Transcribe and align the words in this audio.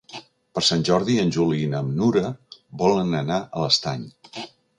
Per 0.57 0.61
Sant 0.67 0.85
Jordi 0.87 1.17
en 1.23 1.33
Juli 1.35 1.59
i 1.65 1.67
na 1.73 1.81
Nura 1.99 2.33
volen 2.83 3.15
anar 3.21 3.39
a 3.43 3.65
l'Estany. 3.67 4.09